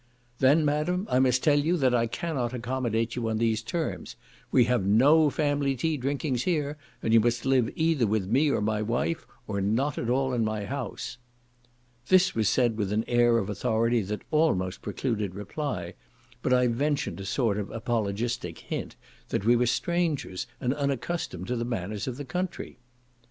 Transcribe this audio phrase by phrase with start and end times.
[0.39, 4.15] "Then, madam, I must tell you, that I cannot accommodate you on these terms;
[4.49, 8.61] we have no family tea drinkings here, and you must live either with me or
[8.61, 11.19] my wife, or not at all in my house."
[12.07, 15.93] This was said with an air of authority that almost precluded reply,
[16.41, 18.95] but I ventured a sort of apologistic hint,
[19.29, 22.79] that we were strangers and unaccustomed to the manners of the country.